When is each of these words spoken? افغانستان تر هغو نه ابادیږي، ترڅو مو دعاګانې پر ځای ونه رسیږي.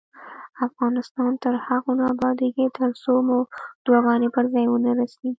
افغانستان 0.67 1.31
تر 1.43 1.53
هغو 1.65 1.91
نه 1.99 2.03
ابادیږي، 2.13 2.65
ترڅو 2.77 3.13
مو 3.27 3.37
دعاګانې 3.85 4.29
پر 4.35 4.45
ځای 4.53 4.65
ونه 4.67 4.91
رسیږي. 4.99 5.29